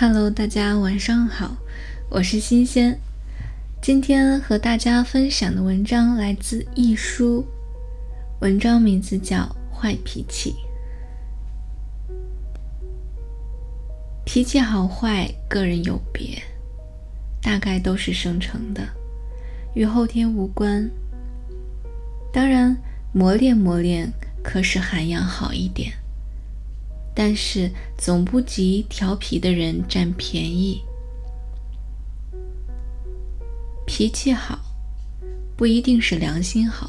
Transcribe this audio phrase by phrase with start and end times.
[0.00, 1.58] Hello，大家晚上好，
[2.08, 2.98] 我是新鲜。
[3.82, 7.44] 今天和大家分享的文章来自易书，
[8.40, 10.54] 文章名字叫《坏脾气》。
[14.24, 16.42] 脾气好坏，个人有别，
[17.42, 18.82] 大概都是生成的，
[19.74, 20.90] 与后天无关。
[22.32, 22.74] 当然，
[23.12, 24.10] 磨练磨练，
[24.42, 25.92] 可使涵养好一点。
[27.22, 30.82] 但是总不及调皮的人占便宜。
[33.86, 34.58] 脾气好，
[35.54, 36.88] 不一定是良心好。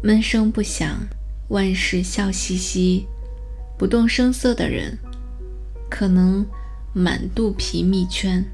[0.00, 1.08] 闷声不响，
[1.48, 3.04] 万事笑嘻嘻，
[3.76, 4.96] 不动声色的人，
[5.90, 6.46] 可能
[6.92, 8.44] 满肚皮密圈，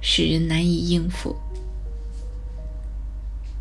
[0.00, 1.34] 使人难以应付。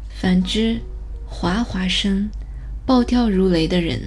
[0.10, 0.80] 反之，
[1.26, 2.30] 哗哗声，
[2.86, 4.00] 暴跳如雷的人。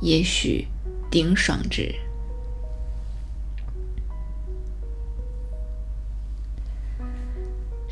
[0.00, 0.66] 也许
[1.10, 1.94] 顶爽之。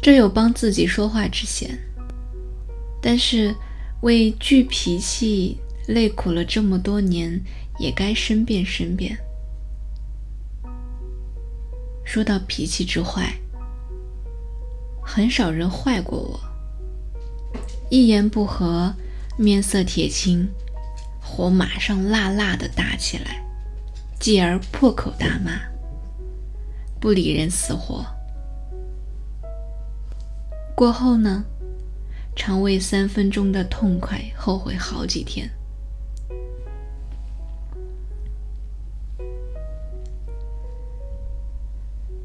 [0.00, 1.78] 这有帮自己说话之嫌，
[3.03, 3.55] 但是
[4.03, 7.42] 为聚脾气累苦了这么多年，
[7.78, 9.19] 也该申辩申辩。
[12.05, 13.34] 说到脾气之坏，
[15.03, 16.41] 很少人坏过我。
[17.91, 18.95] 一言不合，
[19.37, 20.48] 面色铁青。
[21.29, 23.45] 火马上辣辣的打起来，
[24.19, 25.53] 继而破口大骂，
[26.98, 28.05] 不理人死活。
[30.75, 31.45] 过后呢，
[32.34, 35.49] 常为三分钟的痛快后悔好几天。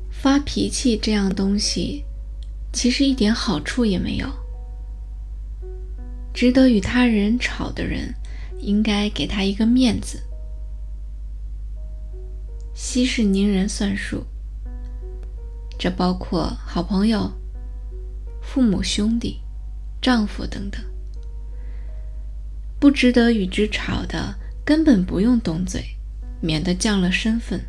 [0.09, 2.03] 发脾气这样东西，
[2.71, 4.27] 其实一点好处也没有。
[6.33, 8.11] 值得与他人吵的人。
[8.63, 10.23] 应该给他一个面子。
[12.73, 14.25] 息事宁人算数，
[15.77, 17.31] 这包括好朋友、
[18.41, 19.41] 父母、兄弟、
[20.01, 20.81] 丈夫等等。
[22.79, 24.35] 不值得与之吵的，
[24.65, 25.83] 根本不用动嘴，
[26.41, 27.61] 免得降了身份。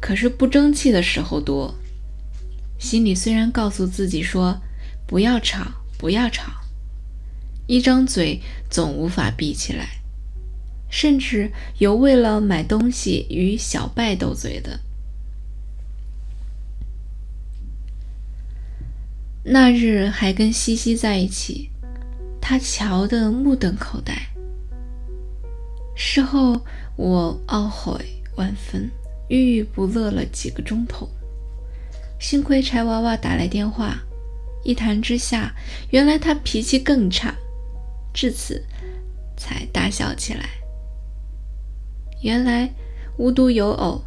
[0.00, 1.74] 可是不争气的时候多，
[2.78, 4.60] 心里虽然告诉自己说
[5.06, 5.66] 不要吵，
[5.98, 6.52] 不要吵。
[7.66, 8.40] 一张嘴
[8.70, 10.00] 总无法闭起来，
[10.88, 14.80] 甚至有为了买东西与小拜斗嘴的。
[19.42, 21.70] 那日还跟西西在一起，
[22.40, 24.14] 他瞧得目瞪口呆。
[25.96, 26.60] 事后
[26.96, 28.90] 我懊悔万分，
[29.28, 31.08] 郁郁不乐了几个钟头。
[32.18, 33.98] 幸亏柴娃娃打来电话，
[34.64, 35.54] 一谈之下，
[35.90, 37.34] 原来他脾气更差。
[38.16, 38.64] 至此，
[39.36, 40.48] 才大笑起来。
[42.22, 42.72] 原来
[43.18, 44.02] 无独有偶，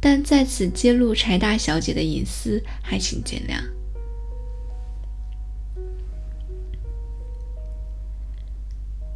[0.00, 3.62] 但在此揭露柴大小姐的隐私，还请见谅。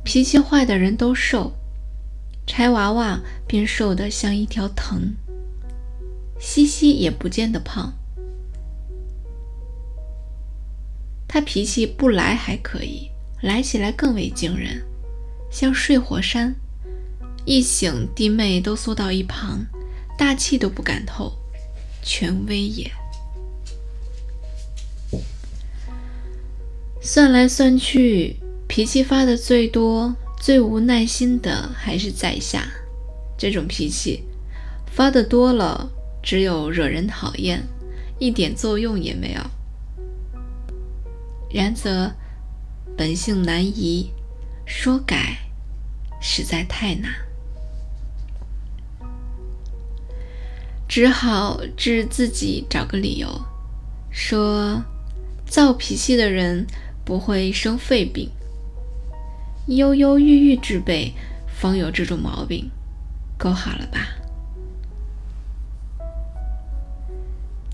[0.04, 1.52] 脾气坏的人都瘦，
[2.46, 5.16] 柴娃娃便瘦得像一条藤。
[6.38, 7.92] 西西也不见得胖，
[11.26, 13.10] 他脾气不来还可以。
[13.40, 14.82] 来起来更为惊人，
[15.48, 16.56] 像睡火山，
[17.44, 19.64] 一醒弟妹都缩到一旁，
[20.18, 21.32] 大气都不敢透，
[22.02, 22.90] 权威也。
[27.00, 32.66] 算来算去，脾气发的最多、最无耐心的还是在下。
[33.38, 34.24] 这种脾气
[34.86, 35.88] 发的多了，
[36.20, 37.62] 只有惹人讨厌，
[38.18, 39.40] 一点作用也没有。
[41.52, 42.12] 然则。
[42.98, 44.10] 本性难移，
[44.66, 45.38] 说改
[46.20, 47.12] 实在太难，
[50.88, 53.28] 只好治自己找个理由，
[54.10, 54.82] 说
[55.46, 56.66] 躁脾气的人
[57.04, 58.28] 不会生肺病，
[59.68, 61.14] 忧忧郁郁之辈
[61.46, 62.68] 方有这种毛病，
[63.38, 64.08] 够好了吧？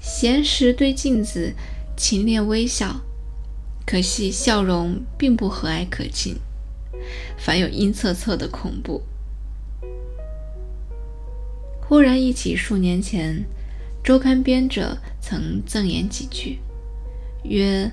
[0.02, 1.54] 闲时对镜子
[1.96, 3.00] 勤练微笑。
[3.86, 6.36] 可惜笑容并不和蔼可亲，
[7.36, 9.02] 反有阴恻恻的恐怖。
[11.80, 13.44] 忽然忆起数年前，
[14.02, 16.58] 周刊编者曾赠言几句，
[17.44, 17.92] 曰：“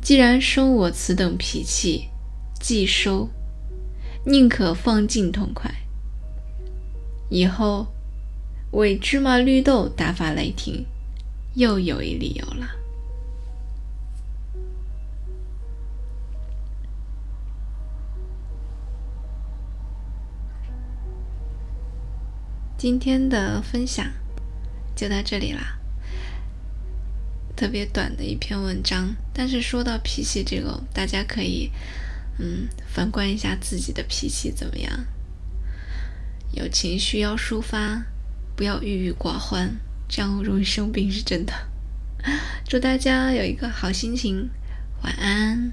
[0.00, 2.08] 既然生我此等脾气，
[2.60, 3.28] 既收，
[4.24, 5.68] 宁可放尽痛快。”
[7.28, 7.88] 以后
[8.70, 10.86] 为芝麻绿豆大发雷霆，
[11.54, 12.81] 又有一理由了。
[22.82, 24.04] 今天的分享
[24.96, 25.78] 就到这里啦，
[27.54, 29.14] 特别短的一篇文章。
[29.32, 31.70] 但是说到脾气这个，大家可以
[32.40, 35.06] 嗯反观一下自己的脾气怎么样。
[36.50, 38.02] 有情绪要抒发，
[38.56, 39.76] 不要郁郁寡欢，
[40.08, 41.52] 这样容易生病是真的。
[42.68, 44.50] 祝大家有一个好心情，
[45.04, 45.72] 晚安。